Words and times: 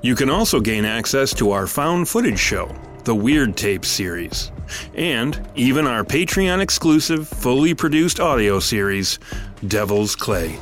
You 0.00 0.14
can 0.14 0.30
also 0.30 0.60
gain 0.60 0.84
access 0.84 1.34
to 1.34 1.50
our 1.50 1.66
found 1.66 2.08
footage 2.08 2.38
show, 2.38 2.72
the 3.02 3.14
Weird 3.14 3.56
Tape 3.56 3.84
series, 3.84 4.52
and 4.94 5.44
even 5.56 5.88
our 5.88 6.04
Patreon 6.04 6.60
exclusive, 6.60 7.26
fully 7.26 7.74
produced 7.74 8.20
audio 8.20 8.60
series, 8.60 9.18
Devil's 9.66 10.14
Clay. 10.14 10.56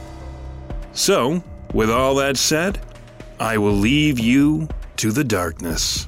So, 0.92 1.44
with 1.74 1.90
all 1.90 2.14
that 2.14 2.38
said, 2.38 2.80
I 3.38 3.58
will 3.58 3.74
leave 3.74 4.18
you 4.18 4.68
to 4.96 5.12
the 5.12 5.24
darkness. 5.24 6.06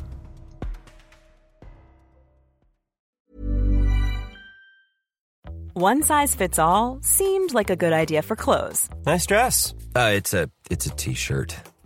One 5.74 6.02
size 6.02 6.34
fits 6.34 6.58
all 6.58 6.98
seemed 7.02 7.52
like 7.52 7.68
a 7.70 7.76
good 7.76 7.92
idea 7.92 8.22
for 8.22 8.34
clothes 8.34 8.88
Nice 9.06 9.26
dress. 9.26 9.74
Uh, 9.94 10.12
it's 10.14 10.34
a 10.34 10.50
it's 10.70 10.86
a 10.86 10.90
t-shirt. 10.90 11.54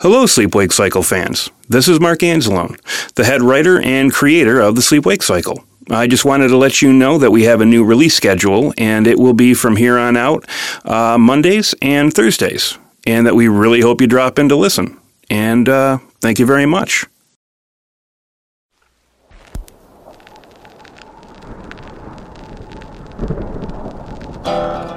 Hello, 0.00 0.26
Sleep 0.26 0.54
Wake 0.54 0.70
Cycle 0.70 1.02
fans. 1.02 1.50
This 1.68 1.88
is 1.88 1.98
Mark 1.98 2.20
Anzalone, 2.20 2.78
the 3.16 3.24
head 3.24 3.42
writer 3.42 3.80
and 3.80 4.12
creator 4.12 4.60
of 4.60 4.76
the 4.76 4.80
Sleep 4.80 5.04
Wake 5.04 5.24
Cycle. 5.24 5.64
I 5.90 6.06
just 6.06 6.24
wanted 6.24 6.48
to 6.48 6.56
let 6.56 6.80
you 6.80 6.92
know 6.92 7.18
that 7.18 7.32
we 7.32 7.42
have 7.46 7.60
a 7.60 7.66
new 7.66 7.82
release 7.82 8.14
schedule, 8.14 8.72
and 8.78 9.08
it 9.08 9.18
will 9.18 9.32
be 9.32 9.54
from 9.54 9.74
here 9.74 9.98
on 9.98 10.16
out 10.16 10.48
uh, 10.84 11.18
Mondays 11.18 11.74
and 11.82 12.14
Thursdays, 12.14 12.78
and 13.08 13.26
that 13.26 13.34
we 13.34 13.48
really 13.48 13.80
hope 13.80 14.00
you 14.00 14.06
drop 14.06 14.38
in 14.38 14.48
to 14.50 14.54
listen. 14.54 14.96
And 15.30 15.68
uh, 15.68 15.98
thank 16.20 16.38
you 16.38 16.46
very 16.46 16.64
much. 16.64 17.04
I 24.44 24.87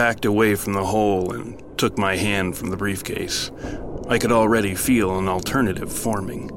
backed 0.00 0.24
away 0.24 0.54
from 0.54 0.72
the 0.72 0.86
hole 0.86 1.30
and 1.30 1.62
took 1.76 1.98
my 1.98 2.16
hand 2.16 2.56
from 2.56 2.70
the 2.70 2.76
briefcase. 2.78 3.50
I 4.08 4.16
could 4.16 4.32
already 4.32 4.74
feel 4.74 5.18
an 5.18 5.28
alternative 5.28 5.92
forming. 5.92 6.48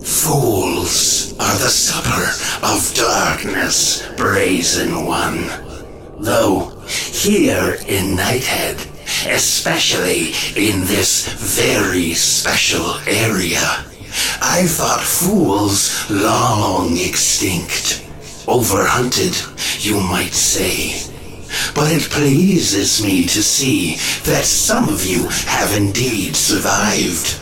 Fools 0.00 1.32
are 1.40 1.58
the 1.58 1.68
supper 1.68 2.24
of 2.64 2.94
darkness, 2.94 4.08
brazen 4.16 5.06
one. 5.06 5.42
Though, 6.20 6.78
here 6.86 7.78
in 7.88 8.16
Nighthead, 8.16 8.78
especially 9.26 10.28
in 10.54 10.82
this 10.82 11.26
very 11.26 12.14
special 12.14 12.94
area, 13.08 13.66
I 14.40 14.66
thought 14.68 15.00
fools 15.00 16.08
long 16.08 16.96
extinct. 16.96 18.06
Overhunted, 18.46 19.84
you 19.84 19.98
might 19.98 20.32
say. 20.32 21.13
But 21.74 21.92
it 21.92 22.10
pleases 22.10 23.02
me 23.02 23.26
to 23.26 23.42
see 23.42 23.96
that 24.24 24.44
some 24.44 24.88
of 24.88 25.04
you 25.04 25.28
have 25.46 25.76
indeed 25.76 26.36
survived. 26.36 27.40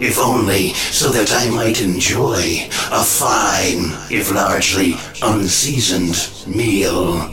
If 0.00 0.18
only 0.18 0.72
so 0.74 1.10
that 1.10 1.30
I 1.30 1.50
might 1.50 1.82
enjoy 1.82 2.68
a 2.90 3.04
fine, 3.04 3.92
if 4.10 4.32
largely 4.34 4.94
unseasoned, 5.22 6.30
meal. 6.46 7.28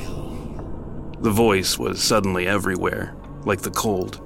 The 1.21 1.31
voice 1.31 1.79
was 1.79 2.03
suddenly 2.03 2.45
everywhere, 2.45 3.15
like 3.45 3.61
the 3.61 3.71
cold, 3.71 4.21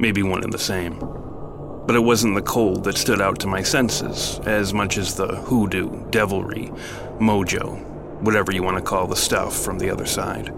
maybe 0.00 0.22
one 0.24 0.42
and 0.42 0.52
the 0.52 0.58
same. 0.58 0.98
But 0.98 1.94
it 1.94 2.02
wasn't 2.02 2.34
the 2.34 2.42
cold 2.42 2.82
that 2.84 2.98
stood 2.98 3.20
out 3.20 3.38
to 3.40 3.46
my 3.46 3.62
senses 3.62 4.40
as 4.44 4.74
much 4.74 4.98
as 4.98 5.14
the 5.14 5.36
hoodoo, 5.36 6.10
devilry, 6.10 6.72
mojo, 7.20 7.80
whatever 8.20 8.50
you 8.50 8.64
want 8.64 8.76
to 8.78 8.82
call 8.82 9.06
the 9.06 9.14
stuff 9.14 9.56
from 9.56 9.78
the 9.78 9.90
other 9.90 10.06
side. 10.06 10.52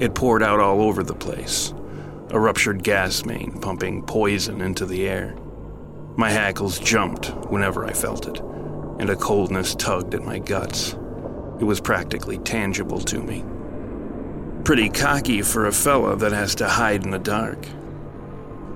It 0.00 0.14
poured 0.14 0.44
out 0.44 0.60
all 0.60 0.80
over 0.80 1.02
the 1.02 1.14
place, 1.14 1.74
a 2.30 2.38
ruptured 2.38 2.84
gas 2.84 3.24
main 3.24 3.58
pumping 3.60 4.04
poison 4.04 4.60
into 4.60 4.86
the 4.86 5.08
air. 5.08 5.36
My 6.16 6.30
hackles 6.30 6.78
jumped 6.78 7.28
whenever 7.50 7.84
I 7.84 7.92
felt 7.92 8.28
it, 8.28 8.38
and 9.00 9.10
a 9.10 9.16
coldness 9.16 9.74
tugged 9.74 10.14
at 10.14 10.22
my 10.22 10.38
guts. 10.38 10.92
It 11.58 11.64
was 11.64 11.80
practically 11.80 12.38
tangible 12.38 13.00
to 13.00 13.20
me. 13.20 13.44
Pretty 14.62 14.88
cocky 14.88 15.42
for 15.42 15.66
a 15.66 15.72
fella 15.72 16.16
that 16.16 16.30
has 16.30 16.54
to 16.56 16.68
hide 16.68 17.04
in 17.04 17.10
the 17.10 17.18
dark. 17.18 17.64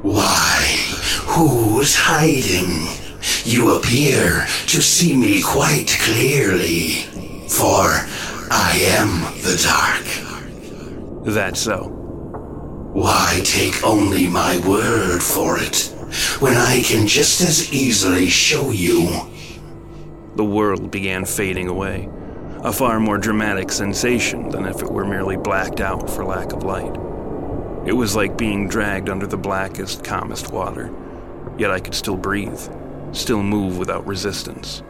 Why, 0.03 0.77
who's 1.27 1.95
hiding? 1.95 2.89
You 3.45 3.77
appear 3.77 4.47
to 4.67 4.83
see 4.83 5.17
me 5.17 5.41
quite 5.41 5.97
clearly, 6.01 7.03
for 7.49 8.07
I 8.51 8.81
am 8.99 9.21
the 9.43 9.61
dark. 9.63 10.22
That's 11.25 11.61
so. 11.61 11.85
Why 12.93 13.41
take 13.45 13.85
only 13.85 14.29
my 14.29 14.61
word 14.67 15.23
for 15.23 15.57
it, 15.59 15.95
when 16.41 16.57
I 16.57 16.83
can 16.83 17.07
just 17.07 17.41
as 17.41 17.73
easily 17.73 18.27
show 18.29 18.71
you? 18.71 19.09
The 20.35 20.45
world 20.45 20.91
began 20.91 21.25
fading 21.25 21.69
away, 21.69 22.09
a 22.65 22.73
far 22.73 22.99
more 22.99 23.19
dramatic 23.19 23.71
sensation 23.71 24.49
than 24.49 24.67
if 24.67 24.83
it 24.83 24.91
were 24.91 25.05
merely 25.05 25.37
blacked 25.37 25.81
out 25.81 26.11
for 26.11 26.25
lack 26.25 26.53
of 26.53 26.65
light. 26.65 26.97
It 27.87 27.93
was 27.93 28.17
like 28.17 28.37
being 28.37 28.69
dragged 28.69 29.09
under 29.09 29.27
the 29.27 29.37
blackest, 29.37 30.03
calmest 30.03 30.51
water, 30.53 30.93
yet 31.57 31.71
I 31.71 31.81
could 31.81 31.95
still 31.95 32.17
breathe, 32.17 32.61
still 33.13 33.43
move 33.43 33.79
without 33.79 34.07
resistance. 34.07 34.83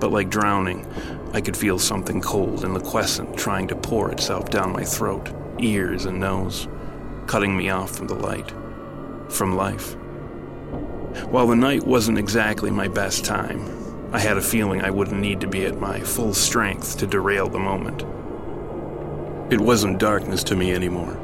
But 0.00 0.12
like 0.12 0.28
drowning, 0.28 0.86
I 1.32 1.40
could 1.40 1.56
feel 1.56 1.78
something 1.78 2.20
cold 2.20 2.64
and 2.64 2.74
liquescent 2.74 3.36
trying 3.38 3.68
to 3.68 3.76
pour 3.76 4.10
itself 4.12 4.50
down 4.50 4.72
my 4.72 4.84
throat, 4.84 5.32
ears, 5.58 6.04
and 6.04 6.20
nose, 6.20 6.68
cutting 7.26 7.56
me 7.56 7.70
off 7.70 7.96
from 7.96 8.06
the 8.06 8.14
light, 8.14 8.52
from 9.28 9.56
life. 9.56 9.96
While 11.30 11.46
the 11.46 11.56
night 11.56 11.86
wasn't 11.86 12.18
exactly 12.18 12.70
my 12.70 12.88
best 12.88 13.24
time, 13.24 13.60
I 14.12 14.18
had 14.18 14.36
a 14.36 14.42
feeling 14.42 14.82
I 14.82 14.90
wouldn't 14.90 15.20
need 15.20 15.40
to 15.40 15.46
be 15.46 15.64
at 15.64 15.80
my 15.80 16.00
full 16.00 16.34
strength 16.34 16.98
to 16.98 17.06
derail 17.06 17.48
the 17.48 17.58
moment. 17.58 18.02
It 19.52 19.60
wasn't 19.60 19.98
darkness 19.98 20.42
to 20.44 20.56
me 20.56 20.72
anymore. 20.72 21.18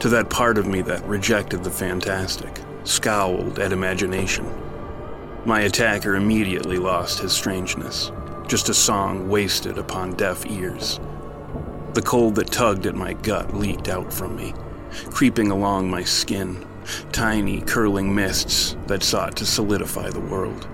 To 0.00 0.08
that 0.08 0.30
part 0.30 0.58
of 0.58 0.66
me 0.66 0.82
that 0.82 1.04
rejected 1.06 1.64
the 1.64 1.70
fantastic, 1.70 2.60
scowled 2.84 3.58
at 3.58 3.72
imagination. 3.72 4.46
My 5.44 5.62
attacker 5.62 6.16
immediately 6.16 6.78
lost 6.78 7.20
his 7.20 7.32
strangeness, 7.32 8.12
just 8.46 8.68
a 8.68 8.74
song 8.74 9.28
wasted 9.28 9.78
upon 9.78 10.14
deaf 10.14 10.46
ears. 10.46 11.00
The 11.94 12.02
cold 12.02 12.36
that 12.36 12.50
tugged 12.50 12.86
at 12.86 12.94
my 12.94 13.12
gut 13.12 13.54
leaked 13.54 13.90
out 13.90 14.14
from 14.14 14.34
me, 14.34 14.54
creeping 15.10 15.50
along 15.50 15.90
my 15.90 16.02
skin, 16.02 16.66
tiny 17.12 17.60
curling 17.60 18.14
mists 18.14 18.76
that 18.86 19.02
sought 19.02 19.36
to 19.36 19.44
solidify 19.44 20.08
the 20.08 20.20
world. 20.20 20.66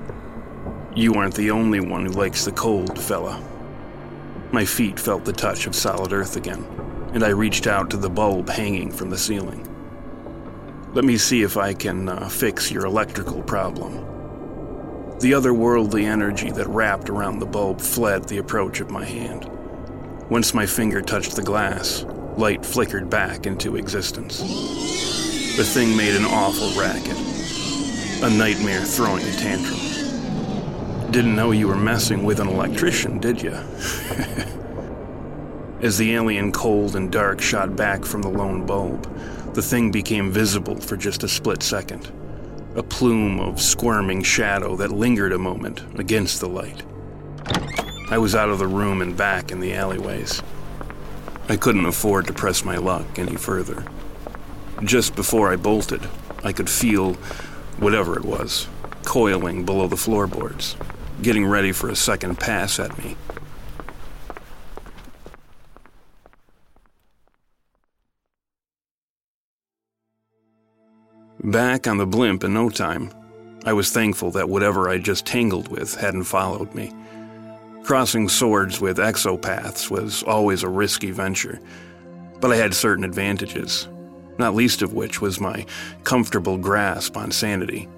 You 0.94 1.14
aren't 1.14 1.34
the 1.34 1.50
only 1.50 1.80
one 1.80 2.06
who 2.06 2.12
likes 2.12 2.44
the 2.44 2.52
cold, 2.52 2.96
fella. 2.96 3.42
My 4.52 4.64
feet 4.64 5.00
felt 5.00 5.24
the 5.24 5.32
touch 5.32 5.66
of 5.66 5.74
solid 5.74 6.12
earth 6.12 6.36
again, 6.36 6.64
and 7.12 7.24
I 7.24 7.30
reached 7.30 7.66
out 7.66 7.90
to 7.90 7.96
the 7.96 8.08
bulb 8.08 8.48
hanging 8.48 8.92
from 8.92 9.10
the 9.10 9.18
ceiling. 9.18 9.64
Let 10.94 11.04
me 11.04 11.18
see 11.18 11.42
if 11.42 11.56
I 11.56 11.74
can 11.74 12.08
uh, 12.08 12.28
fix 12.28 12.70
your 12.70 12.86
electrical 12.86 13.42
problem. 13.42 13.96
The 15.18 15.32
otherworldly 15.32 16.04
energy 16.04 16.52
that 16.52 16.68
wrapped 16.68 17.10
around 17.10 17.40
the 17.40 17.46
bulb 17.46 17.80
fled 17.80 18.28
the 18.28 18.38
approach 18.38 18.80
of 18.80 18.92
my 18.92 19.04
hand. 19.04 19.50
Once 20.30 20.52
my 20.52 20.66
finger 20.66 21.00
touched 21.00 21.36
the 21.36 21.42
glass, 21.42 22.04
light 22.36 22.64
flickered 22.64 23.08
back 23.08 23.46
into 23.46 23.76
existence. 23.76 24.40
The 25.56 25.64
thing 25.64 25.96
made 25.96 26.14
an 26.14 26.26
awful 26.26 26.78
racket, 26.78 27.16
a 28.22 28.28
nightmare 28.36 28.82
throwing 28.82 29.24
a 29.24 29.32
tantrum. 29.32 29.80
Didn't 31.10 31.34
know 31.34 31.52
you 31.52 31.66
were 31.66 31.76
messing 31.76 32.24
with 32.24 32.40
an 32.40 32.48
electrician, 32.48 33.18
did 33.18 33.40
you? 33.40 33.52
As 35.80 35.96
the 35.96 36.12
alien 36.14 36.52
cold 36.52 36.94
and 36.94 37.10
dark 37.10 37.40
shot 37.40 37.74
back 37.74 38.04
from 38.04 38.20
the 38.20 38.28
lone 38.28 38.66
bulb, 38.66 39.10
the 39.54 39.62
thing 39.62 39.90
became 39.90 40.30
visible 40.30 40.78
for 40.78 40.98
just 40.98 41.22
a 41.22 41.28
split 41.28 41.62
second. 41.62 42.12
A 42.76 42.82
plume 42.82 43.40
of 43.40 43.62
squirming 43.62 44.22
shadow 44.22 44.76
that 44.76 44.92
lingered 44.92 45.32
a 45.32 45.38
moment 45.38 45.84
against 45.98 46.40
the 46.40 46.48
light. 46.50 46.82
I 48.10 48.16
was 48.18 48.34
out 48.34 48.48
of 48.48 48.58
the 48.58 48.66
room 48.66 49.02
and 49.02 49.16
back 49.16 49.50
in 49.50 49.60
the 49.60 49.74
alleyways. 49.74 50.42
I 51.48 51.56
couldn't 51.56 51.84
afford 51.84 52.26
to 52.26 52.32
press 52.32 52.64
my 52.64 52.76
luck 52.76 53.18
any 53.18 53.36
further. 53.36 53.84
Just 54.82 55.14
before 55.14 55.52
I 55.52 55.56
bolted, 55.56 56.08
I 56.42 56.52
could 56.52 56.70
feel 56.70 57.14
whatever 57.78 58.16
it 58.16 58.24
was 58.24 58.66
coiling 59.04 59.64
below 59.64 59.86
the 59.86 59.96
floorboards, 59.96 60.76
getting 61.22 61.46
ready 61.46 61.72
for 61.72 61.88
a 61.88 61.96
second 61.96 62.38
pass 62.38 62.78
at 62.78 62.96
me. 62.98 63.16
Back 71.42 71.86
on 71.86 71.96
the 71.96 72.06
blimp 72.06 72.44
in 72.44 72.52
no 72.52 72.68
time, 72.68 73.10
I 73.64 73.72
was 73.72 73.90
thankful 73.90 74.30
that 74.32 74.48
whatever 74.48 74.90
I 74.90 74.98
just 74.98 75.24
tangled 75.24 75.68
with 75.68 75.94
hadn't 75.94 76.24
followed 76.24 76.74
me. 76.74 76.92
Crossing 77.84 78.28
swords 78.28 78.80
with 78.80 78.98
exopaths 78.98 79.90
was 79.90 80.22
always 80.24 80.62
a 80.62 80.68
risky 80.68 81.10
venture, 81.10 81.60
but 82.40 82.52
I 82.52 82.56
had 82.56 82.74
certain 82.74 83.04
advantages, 83.04 83.88
not 84.38 84.54
least 84.54 84.82
of 84.82 84.92
which 84.92 85.20
was 85.20 85.40
my 85.40 85.64
comfortable 86.04 86.58
grasp 86.58 87.16
on 87.16 87.30
sanity. 87.30 87.88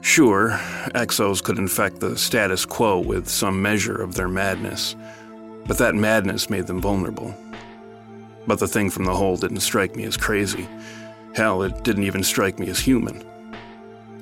Sure, 0.00 0.50
exos 0.94 1.42
could 1.42 1.58
infect 1.58 2.00
the 2.00 2.16
status 2.16 2.64
quo 2.66 3.00
with 3.00 3.28
some 3.28 3.60
measure 3.60 4.00
of 4.00 4.14
their 4.14 4.28
madness, 4.28 4.94
but 5.66 5.78
that 5.78 5.94
madness 5.94 6.50
made 6.50 6.66
them 6.66 6.80
vulnerable. 6.80 7.34
But 8.46 8.58
the 8.58 8.68
thing 8.68 8.90
from 8.90 9.06
the 9.06 9.14
hole 9.14 9.36
didn't 9.36 9.60
strike 9.60 9.96
me 9.96 10.04
as 10.04 10.16
crazy. 10.16 10.68
Hell, 11.34 11.62
it 11.62 11.82
didn't 11.82 12.04
even 12.04 12.22
strike 12.22 12.58
me 12.58 12.68
as 12.68 12.78
human. 12.78 13.24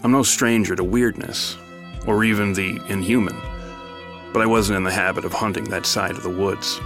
I'm 0.04 0.12
no 0.12 0.22
stranger 0.22 0.76
to 0.76 0.84
weirdness, 0.84 1.56
or 2.06 2.24
even 2.24 2.52
the 2.52 2.80
inhuman, 2.88 3.36
but 4.32 4.42
I 4.42 4.46
wasn't 4.46 4.76
in 4.76 4.84
the 4.84 4.90
habit 4.90 5.24
of 5.24 5.32
hunting 5.32 5.64
that 5.64 5.86
side 5.86 6.12
of 6.12 6.22
the 6.22 6.30
woods. 6.30 6.80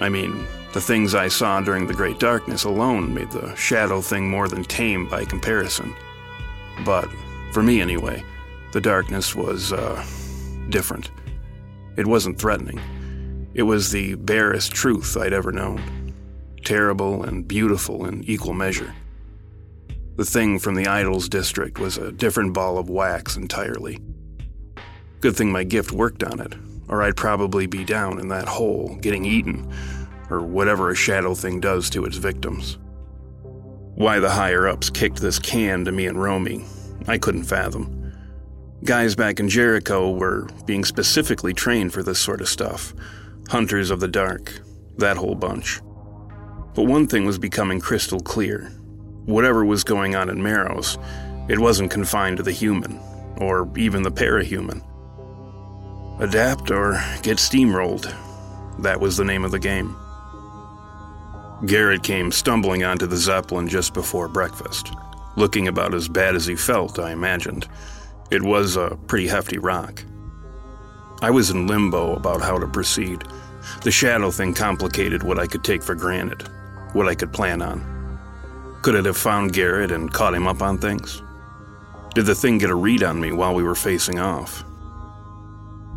I 0.00 0.08
mean, 0.08 0.46
the 0.72 0.80
things 0.80 1.14
I 1.14 1.28
saw 1.28 1.60
during 1.60 1.86
the 1.86 1.94
Great 1.94 2.20
Darkness 2.20 2.64
alone 2.64 3.12
made 3.12 3.30
the 3.30 3.54
shadow 3.56 4.00
thing 4.00 4.28
more 4.28 4.48
than 4.48 4.64
tame 4.64 5.08
by 5.08 5.24
comparison. 5.24 5.94
But, 6.84 7.08
for 7.52 7.62
me 7.62 7.80
anyway, 7.80 8.22
the 8.72 8.80
darkness 8.80 9.34
was, 9.34 9.72
uh, 9.72 10.04
different. 10.68 11.10
It 11.96 12.06
wasn't 12.06 12.38
threatening. 12.38 12.80
It 13.54 13.62
was 13.62 13.90
the 13.90 14.14
barest 14.14 14.72
truth 14.72 15.16
I'd 15.16 15.32
ever 15.32 15.50
known. 15.50 16.14
Terrible 16.64 17.24
and 17.24 17.48
beautiful 17.48 18.04
in 18.04 18.22
equal 18.24 18.52
measure. 18.52 18.94
The 20.16 20.24
thing 20.24 20.58
from 20.58 20.74
the 20.74 20.86
Idols 20.86 21.28
district 21.28 21.78
was 21.78 21.96
a 21.96 22.12
different 22.12 22.52
ball 22.52 22.76
of 22.76 22.90
wax 22.90 23.36
entirely. 23.36 23.98
Good 25.20 25.36
thing 25.36 25.50
my 25.50 25.64
gift 25.64 25.92
worked 25.92 26.22
on 26.22 26.40
it, 26.40 26.54
or 26.88 27.02
I'd 27.02 27.16
probably 27.16 27.66
be 27.66 27.84
down 27.84 28.18
in 28.18 28.28
that 28.28 28.48
hole, 28.48 28.96
getting 29.00 29.24
eaten, 29.24 29.72
or 30.30 30.42
whatever 30.42 30.90
a 30.90 30.94
shadow 30.94 31.34
thing 31.34 31.60
does 31.60 31.90
to 31.90 32.04
its 32.04 32.16
victims. 32.16 32.78
Why 33.94 34.20
the 34.20 34.30
higher 34.30 34.68
ups 34.68 34.90
kicked 34.90 35.20
this 35.20 35.38
can 35.38 35.84
to 35.84 35.92
me 35.92 36.06
and 36.06 36.20
Romy, 36.20 36.64
I 37.06 37.18
couldn't 37.18 37.44
fathom. 37.44 38.12
Guys 38.84 39.16
back 39.16 39.40
in 39.40 39.48
Jericho 39.48 40.10
were 40.10 40.48
being 40.66 40.84
specifically 40.84 41.52
trained 41.52 41.92
for 41.92 42.02
this 42.02 42.20
sort 42.20 42.40
of 42.40 42.48
stuff 42.48 42.94
hunters 43.48 43.90
of 43.90 43.98
the 43.98 44.08
dark, 44.08 44.60
that 44.98 45.16
whole 45.16 45.34
bunch. 45.34 45.80
But 46.74 46.84
one 46.84 47.06
thing 47.06 47.24
was 47.24 47.38
becoming 47.38 47.80
crystal 47.80 48.20
clear 48.20 48.70
whatever 49.28 49.62
was 49.64 49.84
going 49.84 50.16
on 50.16 50.30
in 50.30 50.42
Maros, 50.42 50.96
it 51.48 51.58
wasn't 51.58 51.90
confined 51.90 52.38
to 52.38 52.42
the 52.42 52.52
human, 52.52 52.98
or 53.36 53.70
even 53.76 54.02
the 54.02 54.10
parahuman. 54.10 54.82
Adapt 56.20 56.72
or 56.72 56.94
get 57.22 57.38
steamrolled. 57.38 58.12
That 58.80 59.00
was 59.00 59.16
the 59.16 59.24
name 59.24 59.44
of 59.44 59.52
the 59.52 59.58
game. 59.58 59.96
Garrett 61.66 62.02
came 62.02 62.32
stumbling 62.32 62.82
onto 62.82 63.06
the 63.06 63.16
Zeppelin 63.16 63.68
just 63.68 63.94
before 63.94 64.26
breakfast, 64.26 64.92
looking 65.36 65.68
about 65.68 65.94
as 65.94 66.08
bad 66.08 66.34
as 66.34 66.44
he 66.44 66.56
felt, 66.56 66.98
I 66.98 67.12
imagined. 67.12 67.68
It 68.32 68.42
was 68.42 68.74
a 68.74 68.98
pretty 69.06 69.28
hefty 69.28 69.58
rock. 69.58 70.04
I 71.22 71.30
was 71.30 71.50
in 71.50 71.68
limbo 71.68 72.14
about 72.14 72.40
how 72.40 72.58
to 72.58 72.66
proceed. 72.66 73.22
The 73.82 73.92
shadow 73.92 74.32
thing 74.32 74.54
complicated 74.54 75.22
what 75.22 75.38
I 75.38 75.46
could 75.46 75.62
take 75.62 75.84
for 75.84 75.94
granted, 75.94 76.48
what 76.94 77.08
I 77.08 77.14
could 77.14 77.32
plan 77.32 77.62
on. 77.62 77.98
Could 78.82 78.96
it 78.96 79.04
have 79.04 79.16
found 79.16 79.52
Garrett 79.52 79.92
and 79.92 80.12
caught 80.12 80.34
him 80.34 80.48
up 80.48 80.62
on 80.62 80.78
things? 80.78 81.22
Did 82.14 82.26
the 82.26 82.34
thing 82.34 82.58
get 82.58 82.70
a 82.70 82.74
read 82.74 83.04
on 83.04 83.20
me 83.20 83.30
while 83.30 83.54
we 83.54 83.62
were 83.62 83.76
facing 83.76 84.18
off? 84.18 84.64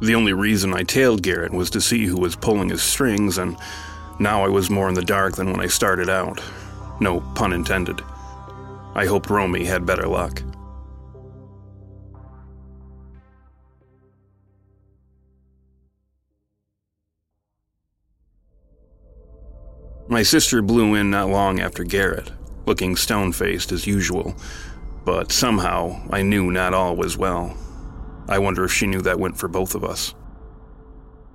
The 0.01 0.15
only 0.15 0.34
reason 0.34 0.74
I 0.74 0.81
tailed 0.81 1.22
Garrett 1.22 1.53
was 1.53 1.70
to 1.70 1.79
see 1.79 2.08
who 2.08 2.17
was 2.17 2.36
pulling 2.36 2.70
his 2.70 2.81
strings, 2.81 3.38
and 3.38 3.55
now 4.20 4.43
I 4.43 4.50
was 4.50 4.72
more 4.72 4.89
in 4.89 4.96
the 4.96 5.05
dark 5.05 5.36
than 5.36 5.51
when 5.51 5.62
I 5.62 5.67
started 5.67 6.10
out. 6.10 6.41
No 7.00 7.22
pun 7.36 7.53
intended. 7.53 8.01
I 8.96 9.05
hoped 9.05 9.29
Romy 9.29 9.63
had 9.63 9.86
better 9.86 10.08
luck. 10.08 10.41
My 20.10 20.24
sister 20.24 20.63
blew 20.63 20.96
in 20.96 21.12
not 21.12 21.29
long 21.29 21.60
after 21.60 21.84
Garrett 21.84 22.31
looking 22.65 22.96
stone 22.96 23.31
faced 23.31 23.72
as 23.72 23.88
usual, 23.88 24.36
but 25.05 25.31
somehow 25.31 26.01
I 26.10 26.22
knew 26.22 26.51
not 26.51 26.74
all 26.74 26.96
was 26.96 27.17
well. 27.17 27.55
I 28.27 28.39
wonder 28.39 28.63
if 28.63 28.71
she 28.71 28.87
knew 28.87 29.01
that 29.01 29.19
went 29.19 29.37
for 29.37 29.47
both 29.47 29.75
of 29.75 29.83
us. 29.83 30.15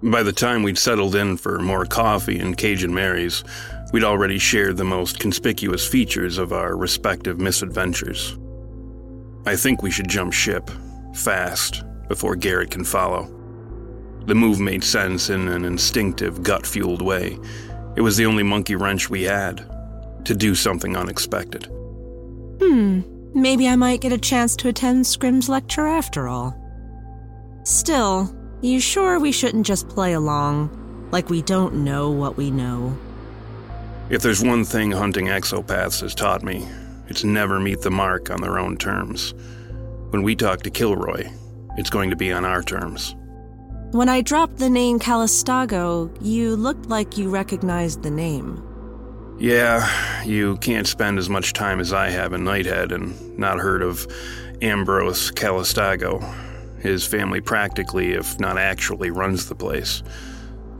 By 0.02 0.22
the 0.22 0.32
time 0.32 0.62
we'd 0.62 0.78
settled 0.78 1.14
in 1.14 1.36
for 1.36 1.58
more 1.58 1.86
coffee 1.86 2.38
and 2.38 2.56
Cajun 2.56 2.92
Marys, 2.92 3.44
we'd 3.92 4.04
already 4.04 4.38
shared 4.38 4.76
the 4.76 4.84
most 4.84 5.18
conspicuous 5.18 5.86
features 5.86 6.38
of 6.38 6.52
our 6.52 6.76
respective 6.76 7.40
misadventures. 7.40 8.36
I 9.46 9.56
think 9.56 9.82
we 9.82 9.90
should 9.90 10.08
jump 10.08 10.32
ship, 10.32 10.70
fast, 11.14 11.82
before 12.08 12.36
Garrett 12.36 12.70
can 12.70 12.84
follow. 12.84 13.32
The 14.26 14.34
move 14.34 14.60
made 14.60 14.84
sense 14.84 15.30
in 15.30 15.48
an 15.48 15.64
instinctive, 15.64 16.42
gut 16.42 16.66
fueled 16.66 17.00
way. 17.00 17.38
It 17.96 18.00
was 18.02 18.16
the 18.16 18.26
only 18.26 18.42
monkey 18.42 18.76
wrench 18.76 19.08
we 19.08 19.22
had, 19.22 19.64
to 20.24 20.34
do 20.34 20.54
something 20.54 20.96
unexpected. 20.96 21.66
Hmm, 22.60 23.00
maybe 23.34 23.68
I 23.68 23.76
might 23.76 24.00
get 24.00 24.12
a 24.12 24.18
chance 24.18 24.56
to 24.56 24.68
attend 24.68 25.06
Scrim's 25.06 25.48
lecture 25.48 25.86
after 25.86 26.28
all. 26.28 26.54
Still, 27.66 28.32
you 28.62 28.78
sure 28.78 29.18
we 29.18 29.32
shouldn't 29.32 29.66
just 29.66 29.88
play 29.88 30.12
along, 30.12 30.70
like 31.10 31.28
we 31.28 31.42
don't 31.42 31.82
know 31.82 32.12
what 32.12 32.36
we 32.36 32.48
know? 32.48 32.96
If 34.08 34.22
there's 34.22 34.40
one 34.40 34.64
thing 34.64 34.92
hunting 34.92 35.26
exopaths 35.26 36.00
has 36.02 36.14
taught 36.14 36.44
me, 36.44 36.64
it's 37.08 37.24
never 37.24 37.58
meet 37.58 37.80
the 37.80 37.90
mark 37.90 38.30
on 38.30 38.40
their 38.40 38.60
own 38.60 38.76
terms. 38.76 39.34
When 40.10 40.22
we 40.22 40.36
talk 40.36 40.62
to 40.62 40.70
Kilroy, 40.70 41.28
it's 41.76 41.90
going 41.90 42.08
to 42.10 42.14
be 42.14 42.30
on 42.30 42.44
our 42.44 42.62
terms. 42.62 43.16
When 43.90 44.08
I 44.08 44.20
dropped 44.20 44.58
the 44.58 44.70
name 44.70 45.00
Calistago, 45.00 46.08
you 46.20 46.54
looked 46.54 46.86
like 46.86 47.18
you 47.18 47.30
recognized 47.30 48.04
the 48.04 48.12
name. 48.12 48.62
Yeah, 49.40 50.22
you 50.22 50.56
can't 50.58 50.86
spend 50.86 51.18
as 51.18 51.28
much 51.28 51.52
time 51.52 51.80
as 51.80 51.92
I 51.92 52.10
have 52.10 52.32
in 52.32 52.42
Nighthead 52.42 52.92
and 52.92 53.36
not 53.36 53.58
heard 53.58 53.82
of 53.82 54.06
Ambrose 54.62 55.32
Calistago. 55.32 56.20
His 56.80 57.06
family 57.06 57.40
practically, 57.40 58.12
if 58.12 58.38
not 58.38 58.58
actually, 58.58 59.10
runs 59.10 59.48
the 59.48 59.54
place. 59.54 60.02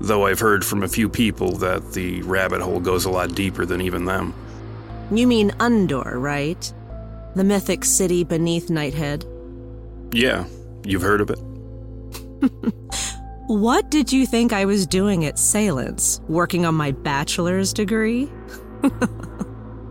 Though 0.00 0.26
I've 0.26 0.40
heard 0.40 0.64
from 0.64 0.82
a 0.82 0.88
few 0.88 1.08
people 1.08 1.52
that 1.56 1.92
the 1.92 2.22
rabbit 2.22 2.60
hole 2.60 2.80
goes 2.80 3.04
a 3.04 3.10
lot 3.10 3.34
deeper 3.34 3.64
than 3.64 3.80
even 3.80 4.04
them. 4.04 4.34
You 5.10 5.26
mean 5.26 5.50
Undor, 5.52 6.20
right? 6.20 6.72
The 7.34 7.44
mythic 7.44 7.84
city 7.84 8.24
beneath 8.24 8.68
Nighthead? 8.68 9.24
Yeah, 10.12 10.44
you've 10.84 11.02
heard 11.02 11.20
of 11.20 11.30
it. 11.30 11.38
What 13.46 13.92
did 13.92 14.12
you 14.12 14.26
think 14.26 14.52
I 14.52 14.64
was 14.64 14.88
doing 14.88 15.24
at 15.24 15.38
Salence, 15.38 16.20
working 16.26 16.66
on 16.66 16.74
my 16.74 16.90
bachelor's 16.90 17.72
degree? 17.72 18.28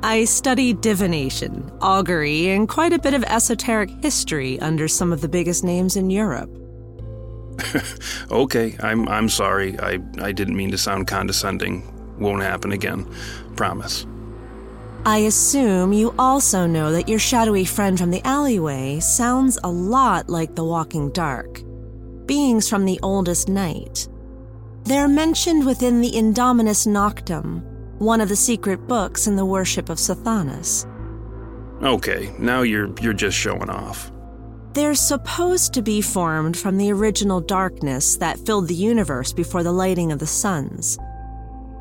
I 0.05 0.25
studied 0.25 0.81
divination, 0.81 1.71
augury, 1.81 2.49
and 2.49 2.69
quite 2.69 2.93
a 2.93 2.99
bit 2.99 3.15
of 3.15 3.23
esoteric 3.23 3.89
history 4.03 4.59
under 4.59 4.87
some 4.87 5.11
of 5.11 5.21
the 5.21 5.27
biggest 5.27 5.63
names 5.63 5.95
in 5.95 6.11
Europe. 6.11 6.51
okay, 8.31 8.75
I'm 8.81 9.09
I'm 9.09 9.29
sorry. 9.29 9.79
I 9.79 9.97
I 10.21 10.31
didn't 10.31 10.57
mean 10.57 10.69
to 10.69 10.77
sound 10.77 11.07
condescending. 11.07 11.81
Won't 12.19 12.43
happen 12.43 12.71
again. 12.71 13.11
Promise. 13.55 14.05
I 15.07 15.17
assume 15.25 15.91
you 15.91 16.13
also 16.19 16.67
know 16.67 16.91
that 16.91 17.09
your 17.09 17.17
shadowy 17.17 17.65
friend 17.65 17.97
from 17.97 18.11
the 18.11 18.21
alleyway 18.27 18.99
sounds 18.99 19.57
a 19.63 19.71
lot 19.71 20.29
like 20.29 20.53
the 20.53 20.63
Walking 20.63 21.09
Dark 21.13 21.63
beings 22.27 22.69
from 22.69 22.85
the 22.85 22.99
oldest 23.01 23.49
night. 23.49 24.07
They're 24.83 25.07
mentioned 25.07 25.65
within 25.65 26.01
the 26.01 26.11
Indominus 26.11 26.85
Noctum, 26.85 27.74
one 27.99 28.21
of 28.21 28.29
the 28.29 28.35
secret 28.35 28.87
books 28.87 29.27
in 29.27 29.35
the 29.35 29.45
worship 29.45 29.89
of 29.89 29.97
Sathanas. 29.97 30.85
Okay, 31.81 32.33
now 32.39 32.61
you're 32.61 32.89
you're 33.01 33.13
just 33.13 33.37
showing 33.37 33.69
off. 33.69 34.11
They're 34.73 34.95
supposed 34.95 35.73
to 35.73 35.81
be 35.81 36.01
formed 36.01 36.57
from 36.57 36.77
the 36.77 36.91
original 36.91 37.39
darkness 37.39 38.17
that 38.17 38.39
filled 38.39 38.67
the 38.67 38.75
universe 38.75 39.31
before 39.31 39.63
the 39.63 39.71
lighting 39.71 40.11
of 40.11 40.19
the 40.19 40.27
suns. 40.27 40.97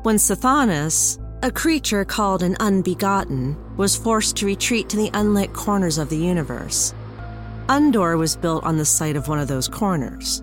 When 0.03 0.15
Sathanas, 0.15 1.19
a 1.43 1.51
creature 1.51 2.05
called 2.05 2.41
an 2.41 2.55
unbegotten, 2.59 3.57
was 3.75 3.97
forced 3.97 4.37
to 4.37 4.45
retreat 4.45 4.87
to 4.89 4.97
the 4.97 5.09
unlit 5.13 5.51
corners 5.51 5.97
of 5.97 6.09
the 6.09 6.17
universe. 6.17 6.93
Undor 7.67 8.17
was 8.17 8.37
built 8.37 8.63
on 8.63 8.77
the 8.77 8.85
site 8.85 9.15
of 9.15 9.27
one 9.27 9.39
of 9.39 9.47
those 9.47 9.67
corners. 9.67 10.41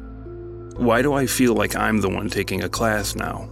Why 0.77 1.01
do 1.01 1.15
I 1.15 1.27
feel 1.27 1.55
like 1.55 1.77
I'm 1.77 2.01
the 2.01 2.11
one 2.11 2.29
taking 2.29 2.63
a 2.63 2.69
class 2.69 3.15
now? 3.15 3.49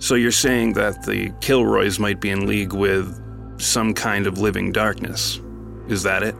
So 0.00 0.14
you're 0.14 0.32
saying 0.32 0.72
that 0.72 1.02
the 1.04 1.30
Kilroys 1.40 1.98
might 1.98 2.20
be 2.20 2.30
in 2.30 2.46
league 2.46 2.72
with 2.72 3.14
some 3.60 3.92
kind 3.92 4.26
of 4.26 4.38
living 4.38 4.72
darkness. 4.72 5.40
Is 5.88 6.02
that 6.04 6.22
it? 6.22 6.34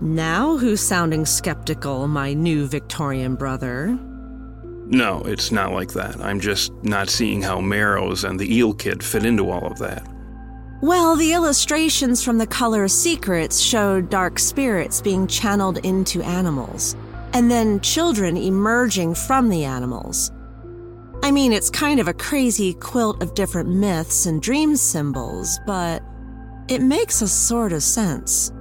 Now 0.00 0.56
who's 0.56 0.80
sounding 0.80 1.26
skeptical, 1.26 2.06
my 2.06 2.32
new 2.32 2.66
Victorian 2.66 3.34
brother? 3.34 3.98
No, 4.86 5.20
it's 5.26 5.50
not 5.50 5.72
like 5.72 5.92
that. 5.94 6.20
I'm 6.20 6.38
just 6.38 6.72
not 6.84 7.10
seeing 7.10 7.42
how 7.42 7.60
Marrows 7.60 8.22
and 8.22 8.38
the 8.38 8.54
Eel 8.54 8.72
Kid 8.72 9.02
fit 9.02 9.24
into 9.24 9.50
all 9.50 9.66
of 9.66 9.78
that. 9.78 10.06
Well, 10.80 11.16
the 11.16 11.32
illustrations 11.32 12.24
from 12.24 12.38
the 12.38 12.46
Color 12.46 12.86
Secrets 12.86 13.60
showed 13.60 14.10
dark 14.10 14.38
spirits 14.38 15.02
being 15.02 15.26
channeled 15.26 15.78
into 15.84 16.22
animals, 16.22 16.96
and 17.34 17.50
then 17.50 17.80
children 17.80 18.36
emerging 18.36 19.14
from 19.16 19.48
the 19.48 19.64
animals. 19.64 20.32
I 21.22 21.30
mean, 21.30 21.52
it's 21.52 21.68
kind 21.68 22.00
of 22.00 22.08
a 22.08 22.14
crazy 22.14 22.72
quilt 22.74 23.22
of 23.22 23.34
different 23.34 23.68
myths 23.68 24.26
and 24.26 24.40
dream 24.40 24.74
symbols, 24.74 25.60
but 25.66 26.02
it 26.68 26.80
makes 26.80 27.20
a 27.20 27.28
sort 27.28 27.72
of 27.72 27.82
sense. 27.82 28.52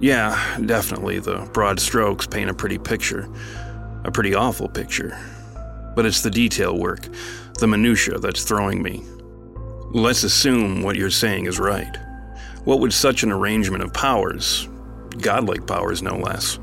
Yeah, 0.00 0.58
definitely. 0.66 1.20
The 1.20 1.48
broad 1.52 1.78
strokes 1.78 2.26
paint 2.26 2.50
a 2.50 2.54
pretty 2.54 2.78
picture. 2.78 3.28
A 4.04 4.10
pretty 4.10 4.34
awful 4.34 4.68
picture. 4.68 5.16
But 5.94 6.04
it's 6.04 6.22
the 6.22 6.30
detail 6.30 6.76
work, 6.76 7.06
the 7.60 7.68
minutiae 7.68 8.18
that's 8.18 8.42
throwing 8.42 8.82
me. 8.82 9.04
Let's 9.92 10.24
assume 10.24 10.82
what 10.82 10.96
you're 10.96 11.10
saying 11.10 11.46
is 11.46 11.60
right. 11.60 11.96
What 12.64 12.80
would 12.80 12.92
such 12.92 13.22
an 13.22 13.30
arrangement 13.30 13.84
of 13.84 13.92
powers, 13.92 14.68
godlike 15.20 15.66
powers 15.66 16.02
no 16.02 16.16
less, 16.16 16.58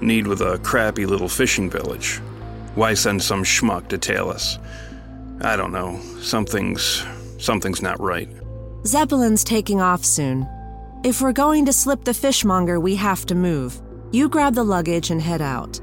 need 0.00 0.26
with 0.26 0.40
a 0.40 0.58
crappy 0.58 1.04
little 1.04 1.28
fishing 1.28 1.68
village? 1.68 2.20
Why 2.78 2.94
send 2.94 3.20
some 3.20 3.42
schmuck 3.42 3.88
to 3.88 3.98
tail 3.98 4.30
us? 4.30 4.56
I 5.40 5.56
don't 5.56 5.72
know. 5.72 5.98
Something's. 6.20 7.04
something's 7.36 7.82
not 7.82 7.98
right. 7.98 8.28
Zeppelin's 8.86 9.42
taking 9.42 9.80
off 9.80 10.04
soon. 10.04 10.48
If 11.02 11.20
we're 11.20 11.32
going 11.32 11.66
to 11.66 11.72
slip 11.72 12.04
the 12.04 12.14
fishmonger, 12.14 12.78
we 12.78 12.94
have 12.94 13.26
to 13.26 13.34
move. 13.34 13.82
You 14.12 14.28
grab 14.28 14.54
the 14.54 14.62
luggage 14.62 15.10
and 15.10 15.20
head 15.20 15.42
out. 15.42 15.80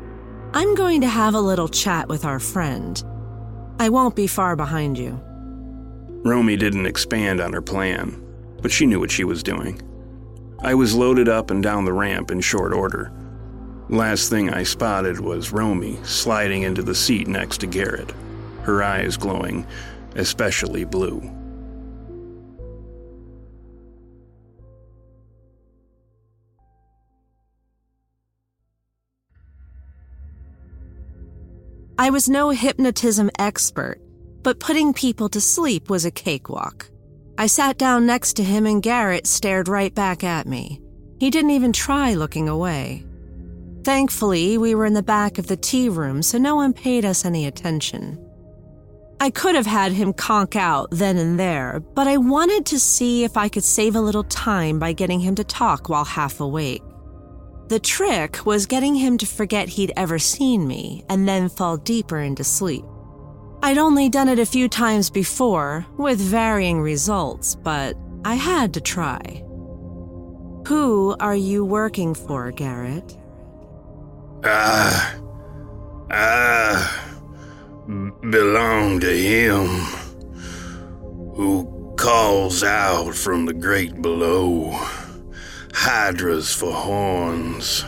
I'm 0.53 0.73
going 0.73 1.01
to 1.01 1.07
have 1.07 1.33
a 1.33 1.41
little 1.41 1.67
chat 1.67 2.07
with 2.07 2.23
our 2.23 2.39
friend. 2.39 3.03
I 3.77 3.89
won't 3.89 4.15
be 4.15 4.25
far 4.25 4.55
behind 4.55 4.97
you. 4.97 5.21
Romy 6.23 6.55
didn't 6.55 6.85
expand 6.85 7.41
on 7.41 7.51
her 7.51 7.61
plan, 7.61 8.25
but 8.61 8.71
she 8.71 8.85
knew 8.85 9.01
what 9.01 9.11
she 9.11 9.25
was 9.25 9.43
doing. 9.43 9.81
I 10.59 10.73
was 10.75 10.95
loaded 10.95 11.27
up 11.27 11.51
and 11.51 11.61
down 11.61 11.83
the 11.83 11.91
ramp 11.91 12.31
in 12.31 12.39
short 12.39 12.71
order. 12.71 13.11
Last 13.89 14.29
thing 14.29 14.49
I 14.49 14.63
spotted 14.63 15.19
was 15.19 15.51
Romy 15.51 15.99
sliding 16.03 16.63
into 16.63 16.81
the 16.81 16.95
seat 16.95 17.27
next 17.27 17.59
to 17.59 17.67
Garrett, 17.67 18.11
her 18.63 18.81
eyes 18.81 19.15
glowing 19.15 19.65
especially 20.15 20.85
blue. 20.85 21.21
I 31.97 32.09
was 32.09 32.27
no 32.27 32.49
hypnotism 32.49 33.29
expert, 33.39 34.01
but 34.43 34.59
putting 34.59 34.93
people 34.93 35.29
to 35.29 35.39
sleep 35.39 35.89
was 35.89 36.05
a 36.05 36.11
cakewalk. 36.11 36.89
I 37.37 37.47
sat 37.47 37.77
down 37.77 38.05
next 38.05 38.33
to 38.33 38.43
him 38.43 38.65
and 38.65 38.83
Garrett 38.83 39.27
stared 39.27 39.67
right 39.67 39.93
back 39.93 40.23
at 40.23 40.47
me. 40.47 40.81
He 41.19 41.29
didn't 41.29 41.51
even 41.51 41.71
try 41.71 42.13
looking 42.13 42.49
away. 42.49 43.04
Thankfully, 43.85 44.57
we 44.57 44.73
were 44.73 44.87
in 44.87 44.95
the 44.95 45.03
back 45.03 45.37
of 45.37 45.45
the 45.45 45.55
tea 45.55 45.89
room, 45.89 46.23
so 46.23 46.39
no 46.39 46.55
one 46.55 46.73
paid 46.73 47.05
us 47.05 47.23
any 47.23 47.45
attention. 47.45 48.19
I 49.19 49.29
could 49.29 49.53
have 49.53 49.67
had 49.67 49.91
him 49.91 50.11
conk 50.11 50.55
out 50.55 50.87
then 50.89 51.17
and 51.17 51.39
there, 51.39 51.81
but 51.93 52.07
I 52.07 52.17
wanted 52.17 52.65
to 52.65 52.79
see 52.79 53.23
if 53.23 53.37
I 53.37 53.47
could 53.47 53.63
save 53.63 53.95
a 53.95 54.01
little 54.01 54.23
time 54.23 54.79
by 54.79 54.93
getting 54.93 55.19
him 55.19 55.35
to 55.35 55.43
talk 55.43 55.87
while 55.87 56.03
half 56.03 56.39
awake. 56.39 56.81
The 57.67 57.79
trick 57.79 58.43
was 58.43 58.65
getting 58.65 58.95
him 58.95 59.19
to 59.19 59.27
forget 59.27 59.69
he'd 59.69 59.93
ever 59.95 60.17
seen 60.17 60.67
me 60.67 61.03
and 61.07 61.27
then 61.27 61.47
fall 61.47 61.77
deeper 61.77 62.17
into 62.17 62.43
sleep. 62.43 62.83
I'd 63.61 63.77
only 63.77 64.09
done 64.09 64.29
it 64.29 64.39
a 64.39 64.47
few 64.47 64.67
times 64.67 65.11
before, 65.11 65.85
with 65.99 66.19
varying 66.19 66.81
results, 66.81 67.53
but 67.53 67.95
I 68.25 68.33
had 68.33 68.73
to 68.73 68.81
try. 68.81 69.43
Who 70.67 71.15
are 71.19 71.35
you 71.35 71.63
working 71.63 72.15
for, 72.15 72.49
Garrett? 72.49 73.15
Ah, 74.47 75.15
ah, 76.11 77.17
belong 78.29 78.99
to 78.99 79.11
him 79.11 79.65
who 81.33 81.95
calls 81.97 82.63
out 82.63 83.15
from 83.15 83.47
the 83.47 83.53
great 83.53 84.03
below. 84.03 84.71
Hydras 85.73 86.53
for 86.53 86.71
horns, 86.71 87.83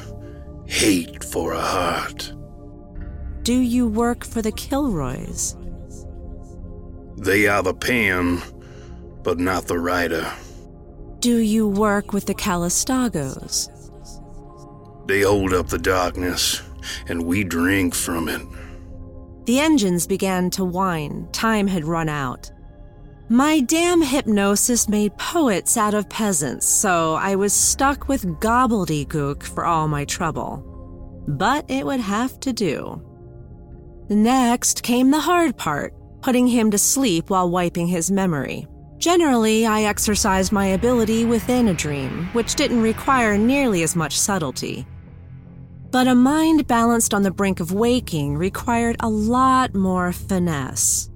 hate 0.66 1.24
for 1.24 1.54
a 1.54 1.62
heart. 1.62 2.34
Do 3.44 3.60
you 3.60 3.88
work 3.88 4.26
for 4.26 4.42
the 4.42 4.52
Kilroys? 4.52 5.56
They 7.18 7.48
are 7.48 7.62
the 7.62 7.76
pen, 7.76 8.42
but 9.22 9.38
not 9.38 9.68
the 9.68 9.78
writer. 9.78 10.30
Do 11.20 11.38
you 11.38 11.68
work 11.68 12.14
with 12.14 12.26
the 12.26 12.36
Calistagos? 12.36 13.70
They 15.08 15.22
hold 15.22 15.54
up 15.54 15.68
the 15.68 15.78
darkness, 15.78 16.62
and 17.08 17.26
we 17.26 17.44
drink 17.44 17.96
from 17.96 18.28
it. 18.28 18.42
The 19.46 19.60
engines 19.60 20.06
began 20.06 20.50
to 20.52 20.66
whine. 20.66 21.30
Time 21.32 21.68
had 21.68 21.86
run 21.86 22.10
out. 22.10 22.52
My 23.30 23.60
damn 23.62 24.02
hypnosis 24.02 24.88
made 24.88 25.18
poets 25.18 25.78
out 25.78 25.94
of 25.94 26.10
peasants, 26.10 26.68
so 26.68 27.16
I 27.16 27.36
was 27.36 27.54
stuck 27.54 28.08
with 28.08 28.26
gobbledygook 28.40 29.44
for 29.44 29.66
all 29.66 29.88
my 29.88 30.06
trouble. 30.06 30.64
But 31.28 31.70
it 31.70 31.86
would 31.86 32.00
have 32.00 32.40
to 32.42 32.54
do. 32.54 33.02
Next 34.10 34.84
came 34.84 35.12
the 35.12 35.20
hard 35.20 35.58
part 35.58 35.94
putting 36.22 36.48
him 36.48 36.72
to 36.72 36.78
sleep 36.78 37.30
while 37.30 37.50
wiping 37.50 37.88
his 37.88 38.12
memory. 38.12 38.68
Generally, 38.98 39.66
I 39.66 39.84
exercised 39.84 40.52
my 40.52 40.68
ability 40.68 41.26
within 41.26 41.68
a 41.70 41.74
dream, 41.74 42.28
which 42.34 42.56
didn't 42.56 42.82
require 42.82 43.38
nearly 43.38 43.84
as 43.84 43.96
much 43.96 44.18
subtlety. 44.18 44.86
But 45.92 46.08
a 46.08 46.16
mind 46.16 46.68
balanced 46.68 47.14
on 47.14 47.24
the 47.24 47.32
brink 47.32 47.60
of 47.60 47.72
waking 47.72 48.38
required 48.38 48.98
a 49.00 49.10
lot 49.10 49.74
more 49.74 50.12
finesse. 50.12 51.10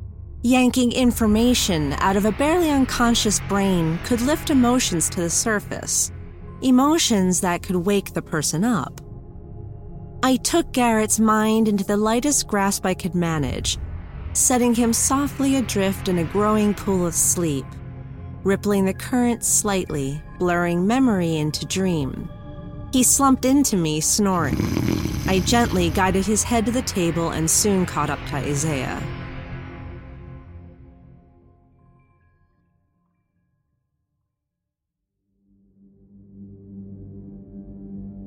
Yanking 0.44 0.92
information 0.92 1.94
out 2.00 2.16
of 2.16 2.26
a 2.26 2.32
barely 2.32 2.70
unconscious 2.70 3.40
brain 3.42 4.00
could 4.06 4.22
lift 4.22 4.50
emotions 4.50 5.10
to 5.10 5.22
the 5.22 5.30
surface, 5.30 6.12
emotions 6.62 7.42
that 7.42 7.64
could 7.64 7.76
wake 7.76 8.14
the 8.14 8.22
person 8.22 8.64
up. 8.64 9.02
I 10.24 10.38
took 10.38 10.72
Garrett's 10.72 11.20
mind 11.20 11.68
into 11.68 11.84
the 11.84 11.98
lightest 11.98 12.48
grasp 12.48 12.86
I 12.86 12.94
could 12.94 13.16
manage 13.16 13.78
setting 14.34 14.74
him 14.74 14.94
softly 14.94 15.58
adrift 15.58 16.08
in 16.08 16.20
a 16.20 16.24
growing 16.24 16.74
pool 16.74 17.06
of 17.06 17.14
sleep, 17.14 17.66
rippling 18.44 18.86
the 18.86 18.94
current 18.94 19.44
slightly, 19.44 20.22
blurring 20.40 20.88
memory 20.88 21.38
into 21.38 21.66
dream. 21.66 22.30
He 22.92 23.04
slumped 23.04 23.46
into 23.46 23.78
me, 23.78 24.02
snoring. 24.02 24.58
I 25.28 25.40
gently 25.46 25.90
guided 25.90 26.26
his 26.26 26.44
head 26.44 26.66
to 26.66 26.72
the 26.72 26.82
table 26.82 27.30
and 27.30 27.50
soon 27.50 27.86
caught 27.86 28.10
up 28.10 28.20
to 28.28 28.36
Isaiah. 28.36 29.02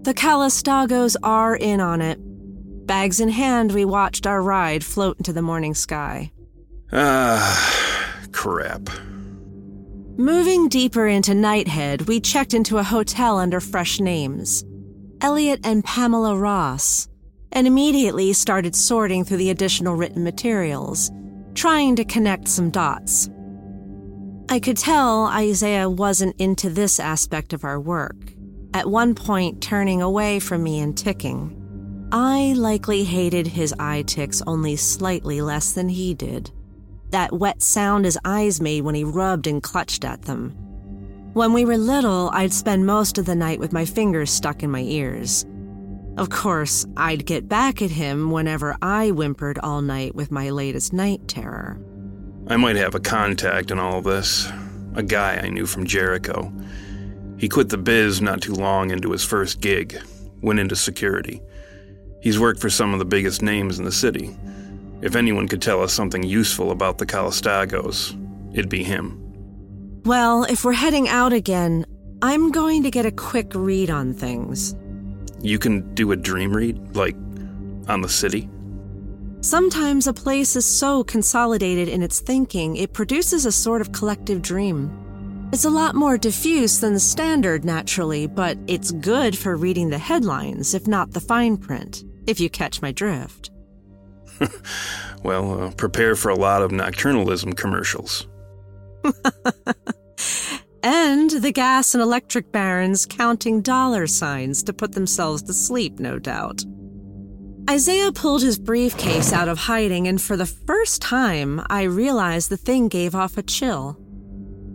The 0.03 0.14
Calistagos 0.14 1.16
are 1.22 1.57
in 1.57 1.81
on 1.81 2.03
it, 2.03 2.18
Bags 2.87 3.18
in 3.18 3.31
hand, 3.31 3.72
we 3.72 3.87
watched 3.87 4.27
our 4.27 4.42
ride 4.42 4.85
float 4.85 5.16
into 5.16 5.33
the 5.33 5.40
morning 5.40 5.74
sky. 5.74 6.31
Ah, 6.92 8.20
crap. 8.31 8.90
Moving 10.16 10.68
deeper 10.68 11.09
into 11.09 11.33
Nighthead, 11.33 12.07
we 12.07 12.20
checked 12.20 12.55
into 12.55 12.79
a 12.79 12.85
hotel 12.85 13.37
under 13.37 13.59
fresh 13.59 13.98
names 13.98 14.64
Elliot 15.20 15.59
and 15.64 15.83
Pamela 15.83 16.37
Ross, 16.38 17.09
and 17.50 17.66
immediately 17.66 18.33
started 18.33 18.77
sorting 18.77 19.24
through 19.24 19.38
the 19.38 19.50
additional 19.50 19.96
written 19.96 20.22
materials, 20.22 21.11
trying 21.55 21.96
to 21.96 22.05
connect 22.05 22.46
some 22.46 22.70
dots. 22.70 23.29
I 24.48 24.61
could 24.61 24.77
tell 24.77 25.27
Isaiah 25.27 25.90
wasn't 25.90 26.37
into 26.40 26.70
this 26.70 27.00
aspect 27.00 27.53
of 27.53 27.64
our 27.64 27.81
work, 27.81 28.16
at 28.72 28.88
one 28.88 29.16
point 29.16 29.61
turning 29.61 30.00
away 30.00 30.38
from 30.38 30.62
me 30.62 30.79
and 30.79 30.96
ticking. 30.96 32.09
I 32.12 32.53
likely 32.53 33.03
hated 33.03 33.48
his 33.48 33.74
eye 33.81 34.03
ticks 34.03 34.42
only 34.46 34.77
slightly 34.77 35.40
less 35.40 35.72
than 35.72 35.88
he 35.88 36.14
did. 36.14 36.53
That 37.14 37.33
wet 37.33 37.62
sound 37.62 38.07
his 38.07 38.18
eyes 38.24 38.61
made 38.61 38.83
when 38.83 38.96
he 38.96 39.05
rubbed 39.05 39.46
and 39.46 39.62
clutched 39.62 40.05
at 40.05 40.22
them. 40.22 40.50
When 41.33 41.53
we 41.53 41.64
were 41.64 41.79
little, 41.79 42.29
I'd 42.33 42.53
spend 42.53 42.87
most 42.87 43.18
of 43.18 43.24
the 43.24 43.37
night 43.37 43.61
with 43.61 43.72
my 43.72 43.85
fingers 43.85 44.33
stuck 44.33 44.64
in 44.64 44.70
my 44.72 44.81
ears. 44.81 45.46
Of 46.16 46.31
course, 46.31 46.85
I'd 46.96 47.24
get 47.24 47.48
back 47.48 47.81
at 47.83 47.92
him 47.92 48.33
whenever 48.33 48.77
I 48.83 49.11
whimpered 49.11 49.61
all 49.62 49.81
night 49.81 50.16
with 50.16 50.33
my 50.33 50.50
latest 50.50 50.92
night 50.92 51.29
terror. 51.29 51.79
I 52.48 52.57
might 52.57 52.74
have 52.74 52.96
a 52.96 53.00
contact 53.00 53.70
in 53.70 53.79
all 53.79 54.03
this. 54.03 54.50
A 54.96 55.03
guy 55.05 55.37
I 55.37 55.50
knew 55.50 55.66
from 55.66 55.87
Jericho. 55.87 56.53
He 57.38 57.48
quit 57.48 57.68
the 57.68 57.79
biz 57.79 58.20
not 58.20 58.40
too 58.42 58.55
long 58.55 58.90
into 58.90 59.12
his 59.12 59.22
first 59.22 59.61
gig, 59.61 59.96
went 60.42 60.59
into 60.59 60.74
security. 60.74 61.40
He's 62.20 62.40
worked 62.40 62.61
for 62.61 62.70
some 62.70 62.92
of 62.92 62.98
the 62.98 63.05
biggest 63.05 63.40
names 63.40 63.79
in 63.79 63.85
the 63.85 63.92
city. 63.92 64.37
If 65.05 65.17
anyone 65.17 65.49
could 65.49 65.61
tell 65.61 65.83
us 65.83 65.93
something 65.93 66.23
useful 66.23 66.71
about 66.71 66.97
the 66.97 67.05
Calistagos, 67.05 68.19
it'd 68.55 68.71
be 68.71 68.83
him. 68.83 69.21
Well, 70.07 70.45
if 70.45 70.64
we're 70.64 70.73
heading 70.73 71.11
out 71.11 71.35
again, 71.35 71.85
I'm 72.23 72.51
going 72.51 72.83
to 72.85 72.90
get 72.90 73.05
a 73.05 73.11
quick 73.11 73.53
read 73.55 73.90
on 73.90 74.14
things. 74.14 74.75
You 75.43 75.59
can 75.59 75.93
do 75.93 76.12
a 76.12 76.17
dream 76.17 76.57
read? 76.57 76.97
Like, 76.97 77.17
on 77.87 78.01
the 78.01 78.09
city? 78.09 78.49
Sometimes 79.43 80.07
a 80.07 80.14
place 80.14 80.57
is 80.57 80.64
so 80.64 81.05
consolidated 81.05 81.88
in 81.88 82.03
its 82.03 82.21
thinking, 82.21 82.77
it 82.77 82.95
produces 82.95 83.45
a 83.45 83.53
sort 83.53 83.83
of 83.83 83.93
collective 83.93 84.40
dream. 84.40 84.90
It's 85.53 85.67
a 85.67 85.71
lot 85.71 85.95
more 85.95 86.17
diffuse 86.17 86.81
than 86.81 86.95
the 86.95 86.99
standard, 86.99 87.62
naturally, 87.62 88.27
but 88.27 88.57
it's 88.69 88.90
good 88.90 89.37
for 89.37 89.55
reading 89.55 89.90
the 89.90 89.99
headlines, 89.99 90.73
if 90.73 90.87
not 90.87 91.11
the 91.11 91.21
fine 91.21 91.59
print 91.59 92.05
if 92.27 92.40
you 92.40 92.49
catch 92.49 92.81
my 92.81 92.90
drift. 92.90 93.51
well, 95.23 95.62
uh, 95.62 95.70
prepare 95.73 96.16
for 96.16 96.31
a 96.31 96.35
lot 96.35 96.62
of 96.62 96.70
nocturnalism 96.70 97.57
commercials. 97.57 98.27
and 100.83 101.31
the 101.31 101.53
gas 101.53 101.94
and 101.94 102.03
electric 102.03 102.53
barons 102.53 103.07
counting 103.07 103.61
dollar 103.61 104.07
signs 104.07 104.62
to 104.62 104.73
put 104.73 104.92
themselves 104.92 105.42
to 105.42 105.53
sleep, 105.53 105.99
no 105.99 106.18
doubt. 106.18 106.62
Isaiah 107.68 108.12
pulled 108.12 108.42
his 108.42 108.59
briefcase 108.59 109.33
out 109.33 109.49
of 109.49 109.59
hiding, 109.59 110.07
and 110.07 110.20
for 110.20 110.37
the 110.37 110.44
first 110.47 111.01
time, 111.01 111.62
I 111.70 111.85
realized 111.85 112.51
the 112.51 112.59
thing 112.59 112.88
gave 112.88 113.14
off 113.14 113.38
a 113.38 113.42
chill. 113.42 113.99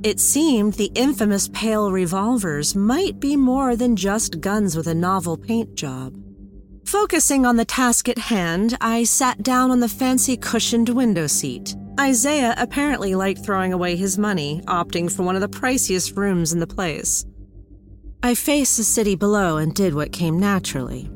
It 0.02 0.20
seemed 0.20 0.74
the 0.74 0.92
infamous 0.96 1.50
pale 1.50 1.92
revolvers 1.92 2.76
might 2.76 3.20
be 3.20 3.36
more 3.36 3.76
than 3.76 3.96
just 3.96 4.40
guns 4.42 4.76
with 4.76 4.88
a 4.88 4.96
novel 4.96 5.38
paint 5.38 5.76
job. 5.76 6.16
Focusing 6.90 7.46
on 7.46 7.56
the 7.56 7.66
task 7.66 8.10
at 8.10 8.18
hand, 8.18 8.76
I 8.82 9.04
sat 9.04 9.44
down 9.44 9.70
on 9.70 9.80
the 9.80 9.88
fancy 9.88 10.36
cushioned 10.36 10.90
window 10.90 11.28
seat, 11.28 11.76
Isaiah 12.00 12.56
apparently 12.58 13.14
liked 13.14 13.46
throwing 13.46 13.74
away 13.74 13.96
his 13.96 14.18
money, 14.18 14.64
opting 14.66 15.16
for 15.16 15.22
one 15.22 15.36
of 15.36 15.42
the 15.42 15.48
priciest 15.48 16.18
rooms 16.18 16.52
in 16.52 16.60
the 16.60 16.66
place. 16.66 17.28
I 18.24 18.34
faced 18.34 18.76
the 18.78 18.84
city 18.84 19.14
below 19.14 19.58
and 19.58 19.72
did 19.72 19.94
what 19.94 20.12
came 20.12 20.40
naturally. 20.40 21.12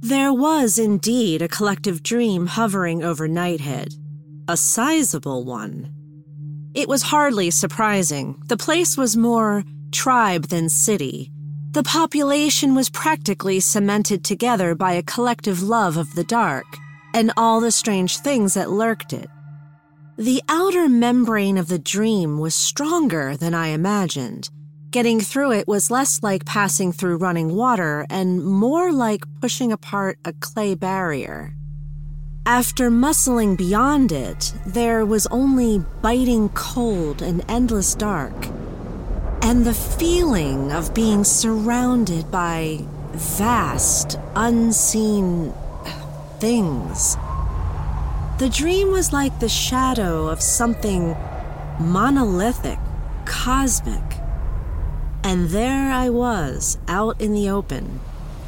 There 0.00 0.34
was 0.34 0.78
indeed 0.78 1.40
a 1.40 1.48
collective 1.48 2.02
dream 2.02 2.48
hovering 2.48 3.02
over 3.02 3.26
Nighthead, 3.26 3.94
a 4.48 4.56
sizable 4.56 5.44
one. 5.44 5.92
It 6.74 6.88
was 6.88 7.02
hardly 7.02 7.50
surprising. 7.50 8.42
The 8.46 8.56
place 8.56 8.96
was 8.96 9.14
more 9.14 9.62
tribe 9.92 10.44
than 10.44 10.70
city. 10.70 11.30
The 11.72 11.82
population 11.82 12.74
was 12.74 12.88
practically 12.88 13.60
cemented 13.60 14.24
together 14.24 14.74
by 14.74 14.92
a 14.92 15.02
collective 15.02 15.62
love 15.62 15.98
of 15.98 16.14
the 16.14 16.24
dark 16.24 16.64
and 17.12 17.30
all 17.36 17.60
the 17.60 17.70
strange 17.70 18.18
things 18.18 18.54
that 18.54 18.70
lurked 18.70 19.12
it. 19.12 19.28
The 20.16 20.42
outer 20.48 20.88
membrane 20.88 21.58
of 21.58 21.68
the 21.68 21.78
dream 21.78 22.38
was 22.38 22.54
stronger 22.54 23.36
than 23.36 23.52
I 23.52 23.68
imagined. 23.68 24.48
Getting 24.90 25.20
through 25.20 25.52
it 25.52 25.68
was 25.68 25.90
less 25.90 26.22
like 26.22 26.46
passing 26.46 26.92
through 26.92 27.18
running 27.18 27.54
water 27.54 28.06
and 28.08 28.42
more 28.42 28.92
like 28.92 29.24
pushing 29.42 29.72
apart 29.72 30.18
a 30.24 30.32
clay 30.32 30.74
barrier. 30.74 31.52
After 32.48 32.90
muscling 32.90 33.58
beyond 33.58 34.10
it, 34.10 34.54
there 34.64 35.04
was 35.04 35.26
only 35.26 35.84
biting 36.00 36.48
cold 36.48 37.20
and 37.20 37.44
endless 37.46 37.94
dark 37.94 38.32
and 39.42 39.66
the 39.66 39.74
feeling 39.74 40.72
of 40.72 40.94
being 40.94 41.24
surrounded 41.24 42.30
by 42.30 42.86
vast, 43.12 44.18
unseen 44.34 45.52
things. 46.38 47.18
The 48.38 48.48
dream 48.50 48.92
was 48.92 49.12
like 49.12 49.40
the 49.40 49.50
shadow 49.50 50.28
of 50.28 50.40
something 50.40 51.14
monolithic, 51.78 52.78
cosmic. 53.26 54.20
And 55.22 55.50
there 55.50 55.92
I 55.92 56.08
was, 56.08 56.78
out 56.88 57.20
in 57.20 57.34
the 57.34 57.50
open, 57.50 58.00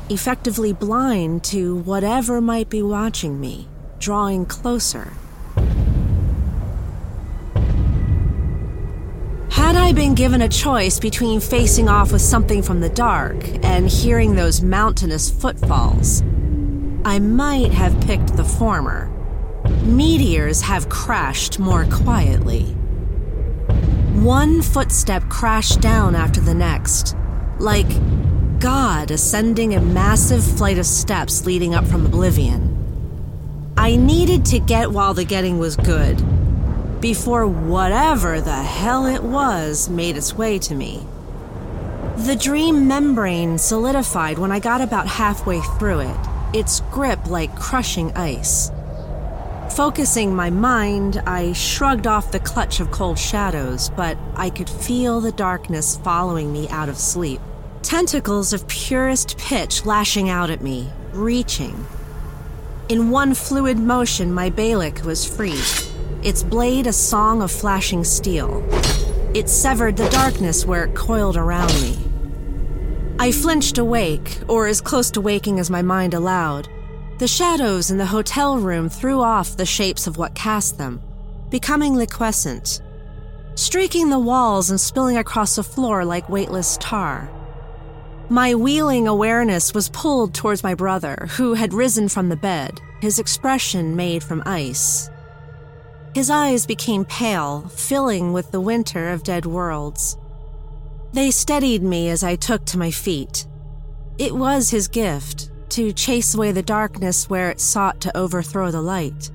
effectively 0.09 0.73
blind 0.73 1.45
to 1.45 1.77
whatever 1.77 2.41
might 2.41 2.71
be 2.71 2.83
watching 2.83 3.39
me, 3.39 3.69
drawing 4.01 4.47
closer. 4.47 5.13
Had 9.51 9.77
I 9.77 9.93
been 9.93 10.15
given 10.15 10.41
a 10.41 10.49
choice 10.49 10.99
between 10.99 11.39
facing 11.39 11.89
off 11.89 12.11
with 12.11 12.23
something 12.23 12.63
from 12.63 12.81
the 12.81 12.89
dark 12.89 13.37
and 13.63 13.89
hearing 13.89 14.35
those 14.35 14.63
mountainous 14.63 15.31
footfalls, 15.31 16.23
I 17.05 17.19
might 17.19 17.73
have 17.73 18.01
picked 18.01 18.37
the 18.37 18.45
former. 18.45 19.11
Meteors 19.83 20.63
have 20.63 20.89
crashed 20.89 21.59
more 21.59 21.85
quietly. 21.85 22.65
One 24.15 24.63
footstep 24.63 25.29
crashed 25.29 25.81
down 25.81 26.15
after 26.15 26.41
the 26.41 26.55
next, 26.55 27.15
like 27.59 27.89
God 28.61 29.11
ascending 29.11 29.75
a 29.75 29.81
massive 29.81 30.43
flight 30.43 30.79
of 30.79 30.87
steps 30.87 31.45
leading 31.45 31.75
up 31.75 31.87
from 31.87 32.07
oblivion. 32.07 32.70
I 33.81 33.97
needed 33.97 34.45
to 34.45 34.59
get 34.59 34.93
while 34.93 35.15
the 35.15 35.25
getting 35.25 35.59
was 35.59 35.75
good 35.75 36.23
before 37.01 37.47
whatever 37.47 38.39
the 38.39 38.63
hell 38.63 39.07
it 39.07 39.23
was 39.23 39.89
made 39.89 40.19
its 40.19 40.35
way 40.35 40.59
to 40.59 40.75
me. 40.75 41.03
The 42.27 42.37
dream 42.37 42.87
membrane 42.87 43.57
solidified 43.57 44.37
when 44.37 44.53
I 44.53 44.59
got 44.59 44.83
about 44.83 45.07
halfway 45.07 45.63
through 45.63 46.01
it, 46.01 46.17
its 46.53 46.81
grip 46.93 47.31
like 47.31 47.57
crushing 47.57 48.13
ice. 48.13 48.71
Focusing 49.71 50.37
my 50.37 50.51
mind, 50.51 51.23
I 51.27 51.55
shrugged 51.55 52.07
off 52.07 52.33
the 52.33 52.39
clutch 52.39 52.81
of 52.81 52.91
cold 52.91 53.19
shadows, 53.19 53.89
but 53.97 54.19
I 54.37 54.51
could 54.51 54.69
feel 54.69 55.23
the 55.23 55.33
darkness 55.33 55.97
following 55.97 56.53
me 56.53 56.69
out 56.69 56.91
of 56.91 56.99
sleep. 56.99 57.41
Tentacles 57.81 58.53
of 58.53 58.69
purest 58.69 59.39
pitch 59.39 59.87
lashing 59.87 60.29
out 60.29 60.51
at 60.51 60.61
me, 60.61 60.91
reaching. 61.15 61.87
In 62.91 63.09
one 63.11 63.35
fluid 63.35 63.79
motion, 63.79 64.35
my 64.35 64.51
Balik 64.51 65.05
was 65.05 65.25
free 65.25 65.61
its 66.25 66.43
blade 66.43 66.89
a 66.89 66.93
song 66.93 67.41
of 67.41 67.53
flashing 67.53 68.03
steel. 68.03 68.67
It 69.33 69.49
severed 69.49 69.97
the 69.97 70.09
darkness 70.09 70.67
where 70.67 70.87
it 70.87 70.97
coiled 70.97 71.37
around 71.37 71.73
me. 71.81 71.97
I 73.21 73.31
flinched 73.31 73.79
awake, 73.79 74.41
or 74.49 74.67
as 74.67 74.81
close 74.81 75.09
to 75.13 75.21
waking 75.21 75.61
as 75.61 75.71
my 75.71 75.83
mind 75.83 76.15
allowed. 76.15 76.69
The 77.19 77.29
shadows 77.29 77.93
in 77.93 77.97
the 77.97 78.07
hotel 78.07 78.59
room 78.59 78.89
threw 78.89 79.21
off 79.21 79.57
the 79.57 79.65
shapes 79.65 80.09
of 80.09 80.17
what 80.17 80.35
cast 80.35 80.77
them, 80.77 81.01
becoming 81.49 81.95
liquescent, 81.95 82.83
streaking 83.55 84.11
the 84.11 84.19
walls 84.19 84.69
and 84.69 84.81
spilling 84.81 85.17
across 85.17 85.55
the 85.55 85.63
floor 85.63 86.05
like 86.05 86.29
weightless 86.29 86.77
tar. 86.79 87.31
My 88.33 88.55
wheeling 88.55 89.09
awareness 89.09 89.75
was 89.75 89.89
pulled 89.89 90.35
towards 90.35 90.63
my 90.63 90.77
brother, 90.77 91.27
who 91.33 91.55
had 91.55 91.75
risen 91.75 92.09
from 92.09 92.29
the 92.29 92.37
bed, 92.37 92.81
his 93.01 93.19
expression 93.19 93.97
made 93.97 94.23
from 94.23 94.45
ice. 94.47 95.11
His 96.15 96.31
eyes 96.31 96.65
became 96.65 97.05
pale, 97.05 97.63
filling 97.75 98.33
with 98.33 98.53
the 98.53 98.61
winter 98.61 99.09
of 99.09 99.25
dead 99.25 99.47
worlds. 99.47 100.17
They 101.13 101.33
steadied 101.33 101.83
me 101.83 102.09
as 102.09 102.23
I 102.23 102.37
took 102.37 102.65
to 102.67 102.79
my 102.79 102.93
feet. 102.93 103.49
It 104.17 104.37
was 104.37 104.71
his 104.71 104.87
gift 104.87 105.51
to 105.71 105.93
chase 105.93 106.33
away 106.33 106.53
the 106.53 106.63
darkness 106.63 107.29
where 107.29 107.51
it 107.51 107.61
sought 107.61 108.01
to 108.03 108.17
overthrow 108.17 108.71
the 108.71 108.81
light. 108.81 109.33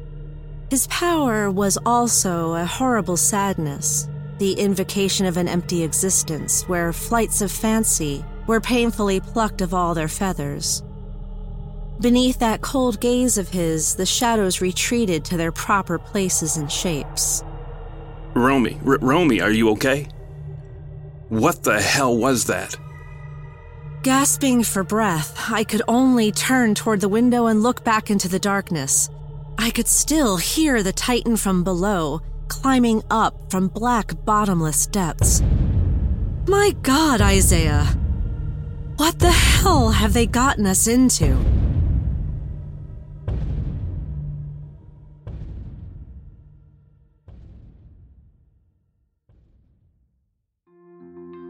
His 0.69 0.87
power 0.87 1.51
was 1.51 1.77
also 1.85 2.53
a 2.53 2.63
horrible 2.63 3.17
sadness, 3.17 4.07
the 4.37 4.53
invocation 4.53 5.25
of 5.25 5.35
an 5.35 5.49
empty 5.49 5.83
existence 5.83 6.63
where 6.69 6.93
flights 6.93 7.41
of 7.41 7.51
fancy 7.51 8.23
were 8.47 8.61
painfully 8.61 9.19
plucked 9.19 9.61
of 9.61 9.73
all 9.73 9.93
their 9.93 10.07
feathers. 10.07 10.83
Beneath 11.99 12.39
that 12.39 12.61
cold 12.61 12.99
gaze 12.99 13.37
of 13.37 13.49
his, 13.49 13.95
the 13.95 14.05
shadows 14.05 14.59
retreated 14.59 15.23
to 15.25 15.37
their 15.37 15.51
proper 15.51 15.97
places 15.97 16.57
and 16.57 16.69
shapes. 16.71 17.43
Romy, 18.33 18.77
R- 18.85 18.97
Romy, 18.99 19.39
are 19.41 19.51
you 19.51 19.69
okay? 19.69 20.07
What 21.29 21.63
the 21.63 21.81
hell 21.81 22.15
was 22.15 22.45
that? 22.45 22.75
Gasping 24.03 24.63
for 24.63 24.83
breath, 24.83 25.49
I 25.49 25.63
could 25.63 25.81
only 25.87 26.31
turn 26.31 26.75
toward 26.75 27.01
the 27.01 27.09
window 27.09 27.47
and 27.47 27.63
look 27.63 27.83
back 27.83 28.11
into 28.11 28.27
the 28.27 28.39
darkness. 28.39 29.09
I 29.57 29.71
could 29.71 29.87
still 29.87 30.37
hear 30.37 30.83
the 30.83 30.93
Titan 30.93 31.37
from 31.37 31.63
below, 31.63 32.21
climbing 32.49 33.01
up 33.09 33.49
from 33.49 33.69
black, 33.69 34.13
bottomless 34.25 34.85
depths. 34.85 35.41
My 36.47 36.75
God, 36.83 37.21
Isaiah! 37.21 37.87
What 38.97 39.19
the 39.19 39.29
hell 39.29 39.89
have 39.89 40.13
they 40.13 40.25
gotten 40.25 40.65
us 40.65 40.87
into? 40.87 41.37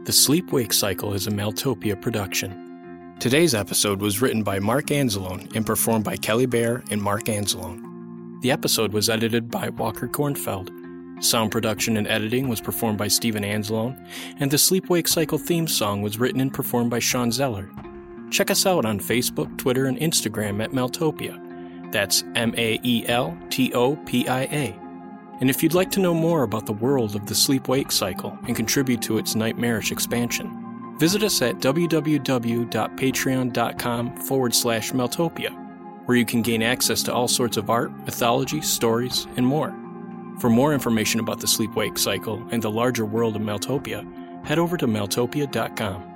The 0.05 0.11
Sleep 0.11 0.51
Wake 0.51 0.73
Cycle 0.73 1.13
is 1.13 1.27
a 1.27 1.31
Maeltopia 1.31 2.01
production. 2.01 3.15
Today's 3.19 3.53
episode 3.53 4.01
was 4.01 4.21
written 4.21 4.41
by 4.41 4.57
Mark 4.57 4.87
Anzalone 4.87 5.55
and 5.55 5.65
performed 5.65 6.03
by 6.03 6.17
Kelly 6.17 6.47
Bair 6.47 6.83
and 6.89 6.99
Mark 6.99 7.25
Anzalone. 7.25 8.41
The 8.41 8.49
episode 8.51 8.91
was 8.91 9.07
edited 9.07 9.51
by 9.51 9.69
Walker 9.69 10.07
Kornfeld. 10.07 10.84
Sound 11.19 11.51
production 11.51 11.97
and 11.97 12.07
editing 12.07 12.49
was 12.49 12.59
performed 12.59 12.97
by 12.97 13.07
Steven 13.07 13.43
Anzalone, 13.43 14.03
and 14.39 14.49
the 14.51 14.57
Sleep 14.57 14.89
Wake 14.89 15.07
Cycle 15.07 15.37
theme 15.37 15.67
song 15.67 16.01
was 16.01 16.19
written 16.19 16.41
and 16.41 16.53
performed 16.53 16.89
by 16.89 16.99
Shawn 16.99 17.31
Zeller. 17.31 17.69
Check 18.31 18.51
us 18.51 18.65
out 18.65 18.83
on 18.85 18.99
Facebook, 18.99 19.57
Twitter, 19.57 19.85
and 19.85 19.97
Instagram 19.97 20.61
at 20.63 20.71
Maeltopia. 20.71 21.41
That's 21.91 22.23
M 22.35 22.53
A 22.57 22.79
E 22.83 23.05
L 23.07 23.37
T 23.49 23.73
O 23.73 23.95
P 23.95 24.27
I 24.27 24.41
A. 24.43 24.77
And 25.39 25.49
if 25.49 25.63
you'd 25.63 25.73
like 25.73 25.89
to 25.91 26.01
know 26.01 26.13
more 26.13 26.43
about 26.43 26.65
the 26.65 26.73
world 26.73 27.15
of 27.15 27.27
the 27.27 27.35
sleep 27.35 27.69
wake 27.69 27.91
cycle 27.91 28.39
and 28.47 28.55
contribute 28.55 29.01
to 29.03 29.17
its 29.17 29.35
nightmarish 29.35 29.91
expansion, 29.91 30.95
visit 30.97 31.23
us 31.23 31.41
at 31.41 31.55
www.patreon.com 31.55 34.17
forward 34.17 34.55
slash 34.55 34.91
Maeltopia, 34.91 36.05
where 36.05 36.17
you 36.17 36.25
can 36.25 36.41
gain 36.41 36.61
access 36.61 37.03
to 37.03 37.13
all 37.13 37.27
sorts 37.27 37.57
of 37.57 37.69
art, 37.69 37.91
mythology, 38.05 38.61
stories, 38.61 39.27
and 39.37 39.45
more. 39.45 39.75
For 40.39 40.49
more 40.49 40.73
information 40.73 41.19
about 41.19 41.39
the 41.39 41.47
sleep 41.47 41.75
wake 41.75 41.97
cycle 41.97 42.45
and 42.51 42.61
the 42.61 42.71
larger 42.71 43.05
world 43.05 43.35
of 43.35 43.41
Maeltopia, 43.41 44.03
head 44.45 44.59
over 44.59 44.77
to 44.77 44.87
maeltopia.com. 44.87 46.11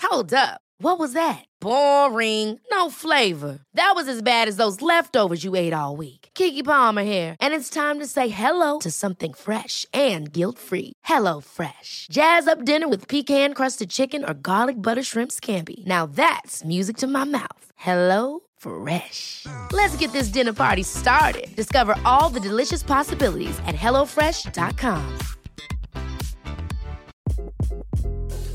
Hold 0.00 0.34
up. 0.34 0.60
What 0.78 0.98
was 0.98 1.14
that? 1.14 1.44
Boring. 1.60 2.60
No 2.70 2.90
flavor. 2.90 3.60
That 3.74 3.92
was 3.94 4.08
as 4.08 4.20
bad 4.20 4.48
as 4.48 4.56
those 4.56 4.82
leftovers 4.82 5.42
you 5.44 5.54
ate 5.56 5.72
all 5.72 5.96
week. 5.96 6.21
Keke 6.34 6.64
Palmer 6.64 7.02
here, 7.02 7.36
and 7.40 7.54
it's 7.54 7.70
time 7.70 7.98
to 7.98 8.06
say 8.06 8.28
hello 8.28 8.78
to 8.80 8.90
something 8.90 9.32
fresh 9.34 9.86
and 9.92 10.32
guilt-free. 10.32 10.92
Hello 11.04 11.40
Fresh. 11.40 12.06
Jazz 12.10 12.46
up 12.46 12.64
dinner 12.64 12.88
with 12.88 13.08
pecan-crusted 13.08 13.90
chicken 13.90 14.24
or 14.24 14.34
garlic 14.34 14.76
butter 14.76 15.02
shrimp 15.02 15.30
scampi. 15.30 15.84
Now 15.86 16.06
that's 16.06 16.64
music 16.64 16.96
to 16.98 17.06
my 17.06 17.24
mouth. 17.24 17.64
Hello 17.76 18.40
Fresh. 18.58 19.46
Let's 19.72 19.96
get 19.96 20.12
this 20.12 20.28
dinner 20.28 20.52
party 20.52 20.82
started. 20.82 21.54
Discover 21.56 21.98
all 22.04 22.32
the 22.32 22.48
delicious 22.48 22.82
possibilities 22.82 23.58
at 23.66 23.74
hellofresh.com. 23.74 25.18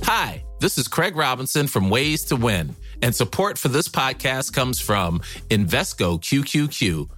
Hi, 0.04 0.44
this 0.62 0.78
is 0.78 0.88
Craig 0.88 1.16
Robinson 1.18 1.68
from 1.68 1.90
Ways 1.90 2.24
to 2.26 2.36
Win, 2.38 2.76
and 3.02 3.14
support 3.14 3.58
for 3.58 3.68
this 3.68 3.90
podcast 3.90 4.54
comes 4.54 4.80
from 4.80 5.20
Invesco 5.50 6.20
QQQ 6.20 7.10